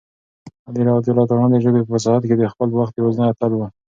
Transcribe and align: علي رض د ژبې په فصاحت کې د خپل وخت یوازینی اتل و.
علي 0.67 0.81
رض 0.87 1.01
د 1.51 1.55
ژبې 1.63 1.81
په 1.83 1.91
فصاحت 1.95 2.23
کې 2.27 2.35
د 2.37 2.43
خپل 2.53 2.69
وخت 2.79 2.93
یوازینی 2.95 3.27
اتل 3.31 3.51
و. 3.55 3.61